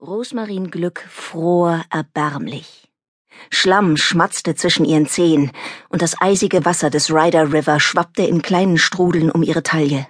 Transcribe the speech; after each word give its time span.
Rosmarin 0.00 0.70
Glück 0.70 1.04
fror 1.10 1.84
erbärmlich. 1.90 2.88
Schlamm 3.50 3.96
schmatzte 3.96 4.54
zwischen 4.54 4.84
ihren 4.84 5.06
Zehen, 5.06 5.50
und 5.88 6.02
das 6.02 6.20
eisige 6.20 6.64
Wasser 6.64 6.88
des 6.88 7.10
Ryder 7.10 7.52
River 7.52 7.80
schwappte 7.80 8.22
in 8.22 8.40
kleinen 8.40 8.78
Strudeln 8.78 9.28
um 9.28 9.42
ihre 9.42 9.64
Taille. 9.64 10.06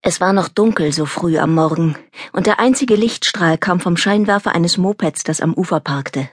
Es 0.00 0.22
war 0.22 0.32
noch 0.32 0.48
dunkel 0.48 0.94
so 0.94 1.04
früh 1.04 1.36
am 1.36 1.54
Morgen, 1.54 1.94
und 2.32 2.46
der 2.46 2.58
einzige 2.58 2.96
Lichtstrahl 2.96 3.58
kam 3.58 3.80
vom 3.80 3.98
Scheinwerfer 3.98 4.54
eines 4.54 4.78
Mopeds, 4.78 5.24
das 5.24 5.42
am 5.42 5.52
Ufer 5.52 5.80
parkte. 5.80 6.30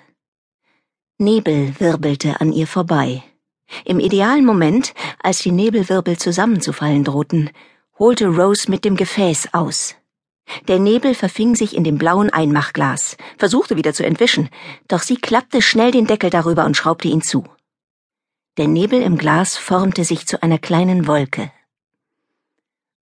Nebel 1.17 1.77
wirbelte 1.79 2.39
an 2.39 2.53
ihr 2.53 2.65
vorbei. 2.65 3.21
Im 3.83 3.99
idealen 3.99 4.45
Moment, 4.45 4.93
als 5.21 5.39
die 5.39 5.51
Nebelwirbel 5.51 6.17
zusammenzufallen 6.17 7.03
drohten, 7.03 7.49
holte 7.99 8.27
Rose 8.27 8.71
mit 8.71 8.85
dem 8.85 8.95
Gefäß 8.95 9.49
aus. 9.51 9.98
Der 10.67 10.79
Nebel 10.79 11.15
verfing 11.15 11.55
sich 11.55 11.75
in 11.75 11.83
dem 11.83 11.97
blauen 11.97 12.29
Einmachglas, 12.29 13.17
versuchte 13.37 13.77
wieder 13.77 13.93
zu 13.93 14.05
entwischen, 14.05 14.49
doch 14.87 15.01
sie 15.01 15.17
klappte 15.17 15.61
schnell 15.61 15.91
den 15.91 16.05
Deckel 16.05 16.29
darüber 16.29 16.65
und 16.65 16.75
schraubte 16.75 17.07
ihn 17.07 17.21
zu. 17.21 17.45
Der 18.57 18.67
Nebel 18.67 19.01
im 19.01 19.17
Glas 19.17 19.57
formte 19.57 20.03
sich 20.03 20.27
zu 20.27 20.43
einer 20.43 20.57
kleinen 20.57 21.07
Wolke. 21.07 21.51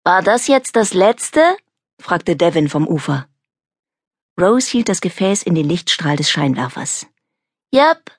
War 0.05 0.23
das 0.23 0.47
jetzt 0.47 0.77
das 0.77 0.95
letzte? 0.95 1.57
fragte 1.99 2.37
Devin 2.37 2.69
vom 2.69 2.87
Ufer. 2.87 3.27
Rose 4.41 4.71
hielt 4.71 4.89
das 4.89 5.01
Gefäß 5.01 5.43
in 5.43 5.55
den 5.55 5.67
Lichtstrahl 5.67 6.17
des 6.17 6.31
Scheinwerfers. 6.31 7.07
Yep, 7.75 8.11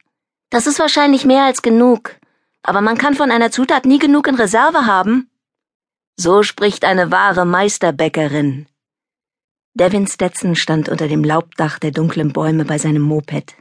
das 0.50 0.66
ist 0.66 0.80
wahrscheinlich 0.80 1.26
mehr 1.26 1.44
als 1.44 1.62
genug, 1.62 2.16
aber 2.64 2.82
man 2.82 2.98
kann 2.98 3.14
von 3.14 3.32
einer 3.32 3.52
Zutat 3.52 3.86
nie 3.86 4.00
genug 4.00 4.28
in 4.28 4.36
Reserve 4.36 4.86
haben. 4.86 5.30
So 6.16 6.42
spricht 6.42 6.84
eine 6.86 7.12
wahre 7.12 7.46
Meisterbäckerin, 7.46 8.68
Devin 9.80 10.08
Stetson 10.08 10.56
stand 10.56 10.90
unter 10.90 11.08
dem 11.08 11.24
Laubdach 11.24 11.78
der 11.78 11.92
dunklen 11.92 12.34
Bäume 12.34 12.66
bei 12.66 12.80
seinem 12.80 13.04
Moped. 13.04 13.54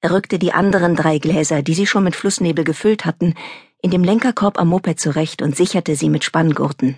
Er 0.00 0.10
rückte 0.10 0.40
die 0.40 0.52
anderen 0.52 0.96
drei 0.96 1.18
Gläser, 1.18 1.62
die 1.62 1.74
sie 1.74 1.86
schon 1.86 2.02
mit 2.02 2.16
Flussnebel 2.16 2.64
gefüllt 2.64 3.04
hatten, 3.04 3.34
in 3.80 3.92
dem 3.92 4.02
Lenkerkorb 4.02 4.58
am 4.58 4.66
Moped 4.66 4.98
zurecht 4.98 5.42
und 5.42 5.54
sicherte 5.54 5.94
sie 5.94 6.10
mit 6.10 6.24
Spanngurten. 6.24 6.96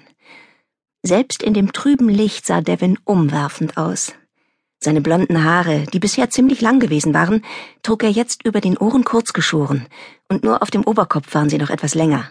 Selbst 1.03 1.43
in 1.43 1.53
dem 1.53 1.73
trüben 1.73 2.09
Licht 2.09 2.47
sah 2.47 2.63
Devin 2.63 2.99
umwerfend 3.05 3.77
aus. 3.77 4.15
Seine 4.79 5.03
blonden 5.03 5.45
Haare, 5.45 5.85
die 5.93 5.99
bisher 5.99 6.31
ziemlich 6.31 6.63
lang 6.63 6.81
gewesen 6.81 7.13
waren, 7.13 7.45
trug 7.83 8.05
er 8.05 8.11
jetzt 8.11 8.43
über 8.47 8.63
den 8.63 8.79
Ohren 8.79 9.05
kurz 9.05 9.35
geschoren, 9.35 9.87
und 10.31 10.45
nur 10.45 10.63
auf 10.63 10.71
dem 10.71 10.87
Oberkopf 10.87 11.35
waren 11.35 11.51
sie 11.51 11.59
noch 11.59 11.69
etwas 11.69 11.95
länger. 11.95 12.31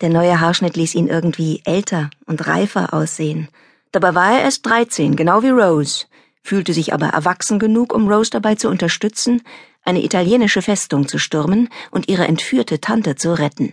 Der 0.00 0.10
neue 0.10 0.38
Haarschnitt 0.38 0.76
ließ 0.76 0.94
ihn 0.94 1.08
irgendwie 1.08 1.60
älter 1.64 2.10
und 2.24 2.46
reifer 2.46 2.94
aussehen, 2.94 3.48
Dabei 3.94 4.12
war 4.16 4.32
er 4.32 4.42
erst 4.42 4.66
13, 4.66 5.14
genau 5.14 5.44
wie 5.44 5.50
Rose, 5.50 6.06
fühlte 6.42 6.72
sich 6.72 6.92
aber 6.92 7.10
erwachsen 7.10 7.60
genug, 7.60 7.94
um 7.94 8.08
Rose 8.08 8.28
dabei 8.28 8.56
zu 8.56 8.68
unterstützen, 8.68 9.40
eine 9.82 10.02
italienische 10.02 10.62
Festung 10.62 11.06
zu 11.06 11.18
stürmen 11.18 11.68
und 11.92 12.08
ihre 12.08 12.26
entführte 12.26 12.80
Tante 12.80 13.14
zu 13.14 13.38
retten. 13.38 13.72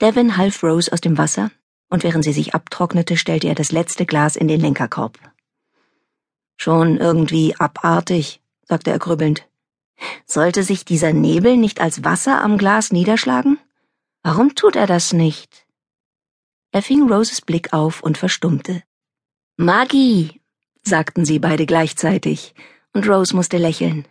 Devin 0.00 0.36
half 0.36 0.64
Rose 0.64 0.92
aus 0.92 1.00
dem 1.00 1.16
Wasser, 1.16 1.52
und 1.90 2.02
während 2.02 2.24
sie 2.24 2.32
sich 2.32 2.56
abtrocknete, 2.56 3.16
stellte 3.16 3.46
er 3.46 3.54
das 3.54 3.70
letzte 3.70 4.04
Glas 4.04 4.34
in 4.34 4.48
den 4.48 4.60
Lenkerkorb. 4.60 5.16
Schon 6.56 6.96
irgendwie 6.96 7.54
abartig, 7.54 8.42
sagte 8.64 8.90
er 8.90 8.98
grübelnd. 8.98 9.46
Sollte 10.26 10.64
sich 10.64 10.84
dieser 10.84 11.12
Nebel 11.12 11.56
nicht 11.56 11.80
als 11.80 12.02
Wasser 12.02 12.42
am 12.42 12.58
Glas 12.58 12.90
niederschlagen? 12.90 13.58
Warum 14.24 14.56
tut 14.56 14.74
er 14.74 14.88
das 14.88 15.12
nicht? 15.12 15.63
Er 16.74 16.82
fing 16.82 17.08
Roses 17.08 17.40
Blick 17.40 17.72
auf 17.72 18.02
und 18.02 18.18
verstummte. 18.18 18.82
Maggie, 19.56 20.40
sagten 20.82 21.24
sie 21.24 21.38
beide 21.38 21.66
gleichzeitig, 21.66 22.52
und 22.92 23.08
Rose 23.08 23.36
musste 23.36 23.58
lächeln. 23.58 24.08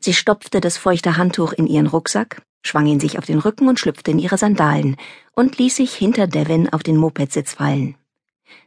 Sie 0.00 0.14
stopfte 0.14 0.60
das 0.60 0.76
feuchte 0.76 1.16
Handtuch 1.16 1.52
in 1.52 1.66
ihren 1.66 1.88
Rucksack, 1.88 2.40
schwang 2.64 2.86
ihn 2.86 3.00
sich 3.00 3.18
auf 3.18 3.26
den 3.26 3.40
Rücken 3.40 3.66
und 3.66 3.80
schlüpfte 3.80 4.12
in 4.12 4.20
ihre 4.20 4.38
Sandalen 4.38 4.94
und 5.34 5.58
ließ 5.58 5.74
sich 5.74 5.92
hinter 5.92 6.28
Devin 6.28 6.72
auf 6.72 6.84
den 6.84 6.96
Mopedsitz 6.96 7.54
fallen. 7.54 7.96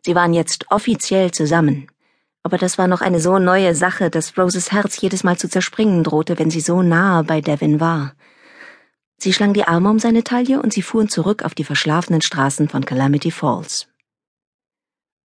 Sie 0.03 0.13
waren 0.13 0.33
jetzt 0.33 0.69
offiziell 0.69 1.31
zusammen, 1.31 1.87
aber 2.43 2.57
das 2.57 2.77
war 2.77 2.89
noch 2.89 2.99
eine 2.99 3.21
so 3.21 3.39
neue 3.39 3.75
Sache, 3.75 4.09
dass 4.09 4.37
Roses 4.37 4.73
Herz 4.73 4.99
jedes 4.99 5.23
Mal 5.23 5.37
zu 5.37 5.47
zerspringen 5.47 6.03
drohte, 6.03 6.37
wenn 6.37 6.51
sie 6.51 6.59
so 6.59 6.81
nahe 6.81 7.23
bei 7.23 7.39
Devin 7.39 7.79
war. 7.79 8.13
Sie 9.17 9.33
schlang 9.33 9.53
die 9.53 9.63
Arme 9.65 9.89
um 9.89 9.99
seine 9.99 10.23
Taille 10.23 10.61
und 10.61 10.73
sie 10.73 10.81
fuhren 10.81 11.09
zurück 11.09 11.43
auf 11.43 11.55
die 11.55 11.63
verschlafenen 11.63 12.21
Straßen 12.21 12.69
von 12.69 12.85
Calamity 12.85 13.31
Falls. 13.31 13.87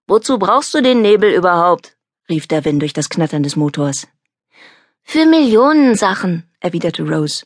Wozu 0.06 0.38
brauchst 0.38 0.74
du 0.74 0.82
den 0.82 1.02
Nebel 1.02 1.32
überhaupt? 1.32 1.96
rief 2.28 2.46
Devin 2.46 2.80
durch 2.80 2.92
das 2.92 3.08
Knattern 3.08 3.42
des 3.42 3.56
Motors. 3.56 4.08
Für 5.02 5.26
Millionen 5.26 5.96
Sachen, 5.96 6.48
erwiderte 6.60 7.02
Rose. 7.02 7.44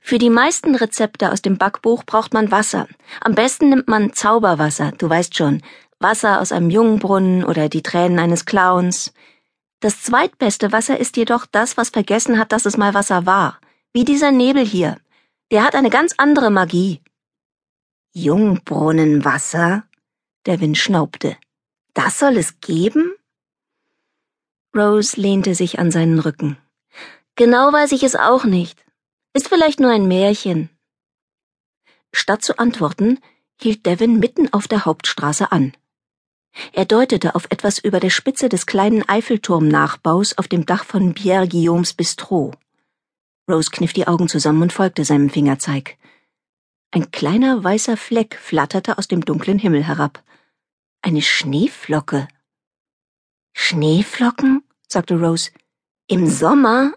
Für 0.00 0.18
die 0.18 0.30
meisten 0.30 0.74
Rezepte 0.74 1.32
aus 1.32 1.42
dem 1.42 1.58
Backbuch 1.58 2.04
braucht 2.04 2.32
man 2.32 2.50
Wasser. 2.50 2.88
Am 3.20 3.34
besten 3.34 3.70
nimmt 3.70 3.88
man 3.88 4.12
Zauberwasser, 4.12 4.92
du 4.96 5.08
weißt 5.08 5.36
schon, 5.36 5.62
Wasser 5.98 6.40
aus 6.40 6.52
einem 6.52 6.70
Jungbrunnen 6.70 7.44
oder 7.44 7.68
die 7.68 7.82
Tränen 7.82 8.18
eines 8.18 8.44
Clowns. 8.44 9.12
Das 9.80 10.02
zweitbeste 10.02 10.72
Wasser 10.72 10.98
ist 10.98 11.16
jedoch 11.16 11.46
das, 11.46 11.76
was 11.76 11.90
vergessen 11.90 12.38
hat, 12.38 12.52
dass 12.52 12.66
es 12.66 12.76
mal 12.76 12.94
Wasser 12.94 13.26
war, 13.26 13.58
wie 13.92 14.04
dieser 14.04 14.30
Nebel 14.30 14.64
hier. 14.64 14.96
Der 15.52 15.62
hat 15.62 15.76
eine 15.76 15.90
ganz 15.90 16.14
andere 16.16 16.50
Magie. 16.50 17.00
Jungbrunnenwasser? 18.12 19.84
Der 20.44 20.60
Wind 20.60 20.76
schnaubte. 20.76 21.36
Das 21.94 22.18
soll 22.18 22.36
es 22.36 22.60
geben? 22.60 23.14
Rose 24.76 25.20
lehnte 25.20 25.54
sich 25.54 25.78
an 25.78 25.90
seinen 25.92 26.18
Rücken. 26.18 26.58
Genau 27.36 27.72
weiß 27.72 27.92
ich 27.92 28.02
es 28.02 28.16
auch 28.16 28.44
nicht. 28.44 28.84
Ist 29.34 29.48
vielleicht 29.48 29.78
nur 29.78 29.90
ein 29.90 30.08
Märchen. 30.08 30.68
Statt 32.12 32.42
zu 32.42 32.58
antworten, 32.58 33.20
hielt 33.60 33.86
Devin 33.86 34.18
mitten 34.18 34.52
auf 34.52 34.66
der 34.66 34.84
Hauptstraße 34.84 35.52
an. 35.52 35.76
Er 36.72 36.86
deutete 36.86 37.34
auf 37.34 37.46
etwas 37.50 37.78
über 37.78 38.00
der 38.00 38.10
Spitze 38.10 38.48
des 38.48 38.66
kleinen 38.66 39.08
Eiffelturm-Nachbaus 39.08 40.38
auf 40.38 40.48
dem 40.48 40.66
Dach 40.66 40.84
von 40.84 41.14
Pierre 41.14 41.46
Guillaumes 41.46 41.92
Bistro. 41.94 42.52
Rose 43.48 43.70
kniff 43.70 43.92
die 43.92 44.08
Augen 44.08 44.28
zusammen 44.28 44.62
und 44.62 44.72
folgte 44.72 45.04
seinem 45.04 45.30
Fingerzeig. 45.30 45.96
Ein 46.90 47.10
kleiner 47.10 47.62
weißer 47.62 47.96
Fleck 47.96 48.36
flatterte 48.40 48.98
aus 48.98 49.06
dem 49.06 49.24
dunklen 49.24 49.58
Himmel 49.58 49.84
herab. 49.84 50.24
Eine 51.02 51.22
Schneeflocke. 51.22 52.26
Schneeflocken? 53.52 54.62
sagte 54.88 55.20
Rose. 55.20 55.50
Im 56.08 56.26
Sommer? 56.26 56.94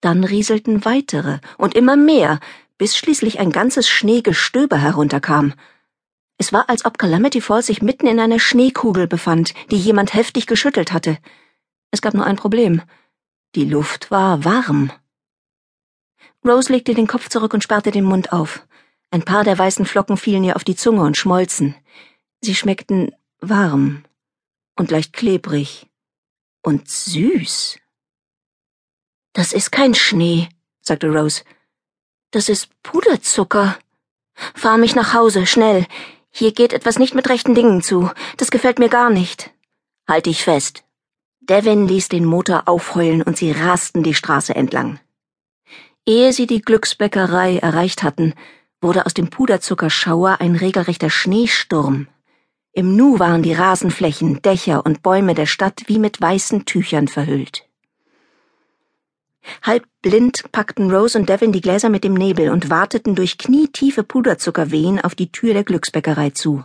Dann 0.00 0.24
rieselten 0.24 0.84
weitere 0.84 1.40
und 1.58 1.74
immer 1.74 1.96
mehr, 1.96 2.40
bis 2.78 2.96
schließlich 2.96 3.38
ein 3.38 3.50
ganzes 3.50 3.88
Schneegestöber 3.88 4.78
herunterkam. 4.78 5.54
Es 6.38 6.52
war, 6.52 6.70
als 6.70 6.84
ob 6.84 6.98
Calamity 6.98 7.40
Falls 7.40 7.66
sich 7.66 7.82
mitten 7.82 8.06
in 8.06 8.20
einer 8.20 8.38
Schneekugel 8.38 9.08
befand, 9.08 9.54
die 9.70 9.76
jemand 9.76 10.14
heftig 10.14 10.46
geschüttelt 10.46 10.92
hatte. 10.92 11.18
Es 11.90 12.00
gab 12.00 12.14
nur 12.14 12.24
ein 12.24 12.36
Problem. 12.36 12.80
Die 13.56 13.64
Luft 13.64 14.10
war 14.10 14.44
warm. 14.44 14.92
Rose 16.46 16.72
legte 16.72 16.94
den 16.94 17.06
Kopf 17.06 17.28
zurück 17.28 17.54
und 17.54 17.62
sperrte 17.62 17.90
den 17.90 18.04
Mund 18.04 18.32
auf. 18.32 18.66
Ein 19.10 19.24
paar 19.24 19.44
der 19.44 19.58
weißen 19.58 19.86
Flocken 19.86 20.16
fielen 20.16 20.44
ihr 20.44 20.56
auf 20.56 20.64
die 20.64 20.76
Zunge 20.76 21.02
und 21.02 21.16
schmolzen. 21.16 21.74
Sie 22.40 22.54
schmeckten 22.54 23.14
warm 23.40 24.04
und 24.76 24.90
leicht 24.90 25.12
klebrig 25.12 25.86
und 26.62 26.88
süß. 26.88 27.78
Das 29.32 29.52
ist 29.52 29.72
kein 29.72 29.94
Schnee, 29.94 30.48
sagte 30.80 31.08
Rose. 31.08 31.42
Das 32.30 32.48
ist 32.48 32.70
Puderzucker. 32.82 33.78
Fahr 34.54 34.78
mich 34.78 34.94
nach 34.94 35.14
Hause, 35.14 35.46
schnell. 35.46 35.86
Hier 36.30 36.52
geht 36.52 36.72
etwas 36.72 36.98
nicht 36.98 37.14
mit 37.14 37.28
rechten 37.28 37.54
Dingen 37.54 37.82
zu. 37.82 38.10
Das 38.36 38.50
gefällt 38.50 38.78
mir 38.78 38.88
gar 38.88 39.10
nicht. 39.10 39.50
Halt 40.06 40.26
dich 40.26 40.44
fest. 40.44 40.84
Devin 41.40 41.88
ließ 41.88 42.08
den 42.08 42.24
Motor 42.24 42.64
aufheulen 42.66 43.22
und 43.22 43.38
sie 43.38 43.50
rasten 43.52 44.02
die 44.02 44.14
Straße 44.14 44.54
entlang. 44.54 45.00
Ehe 46.08 46.32
sie 46.32 46.46
die 46.46 46.62
Glücksbäckerei 46.62 47.58
erreicht 47.58 48.02
hatten, 48.02 48.32
wurde 48.80 49.04
aus 49.04 49.12
dem 49.12 49.28
Puderzuckerschauer 49.28 50.40
ein 50.40 50.56
regelrechter 50.56 51.10
Schneesturm. 51.10 52.08
Im 52.72 52.96
Nu 52.96 53.18
waren 53.18 53.42
die 53.42 53.52
Rasenflächen, 53.52 54.40
Dächer 54.40 54.86
und 54.86 55.02
Bäume 55.02 55.34
der 55.34 55.44
Stadt 55.44 55.82
wie 55.86 55.98
mit 55.98 56.18
weißen 56.18 56.64
Tüchern 56.64 57.08
verhüllt. 57.08 57.66
Halb 59.60 59.84
blind 60.00 60.50
packten 60.50 60.90
Rose 60.90 61.18
und 61.18 61.28
Devin 61.28 61.52
die 61.52 61.60
Gläser 61.60 61.90
mit 61.90 62.04
dem 62.04 62.14
Nebel 62.14 62.48
und 62.48 62.70
warteten 62.70 63.14
durch 63.14 63.36
knietiefe 63.36 64.02
Puderzuckerwehen 64.02 64.98
auf 65.02 65.14
die 65.14 65.30
Tür 65.30 65.52
der 65.52 65.64
Glücksbäckerei 65.64 66.30
zu. 66.30 66.64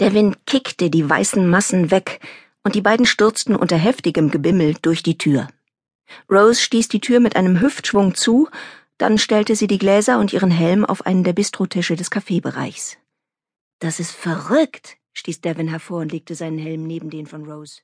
Devin 0.00 0.36
kickte 0.46 0.90
die 0.90 1.10
weißen 1.10 1.44
Massen 1.44 1.90
weg, 1.90 2.20
und 2.62 2.76
die 2.76 2.82
beiden 2.82 3.06
stürzten 3.06 3.56
unter 3.56 3.76
heftigem 3.76 4.30
Gebimmel 4.30 4.76
durch 4.80 5.02
die 5.02 5.18
Tür. 5.18 5.48
Rose 6.30 6.60
stieß 6.60 6.88
die 6.88 7.00
Tür 7.00 7.20
mit 7.20 7.36
einem 7.36 7.60
Hüftschwung 7.60 8.14
zu, 8.14 8.48
dann 8.98 9.18
stellte 9.18 9.56
sie 9.56 9.66
die 9.66 9.78
Gläser 9.78 10.18
und 10.18 10.32
ihren 10.32 10.50
Helm 10.50 10.84
auf 10.84 11.06
einen 11.06 11.24
der 11.24 11.32
Bistrotische 11.32 11.96
des 11.96 12.10
Kaffeebereichs. 12.10 12.98
Das 13.78 13.98
ist 13.98 14.12
verrückt, 14.12 14.98
stieß 15.14 15.40
Devin 15.40 15.68
hervor 15.68 16.00
und 16.00 16.12
legte 16.12 16.34
seinen 16.34 16.58
Helm 16.58 16.86
neben 16.86 17.08
den 17.10 17.26
von 17.26 17.50
Rose. 17.50 17.80